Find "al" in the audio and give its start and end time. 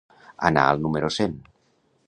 0.69-0.81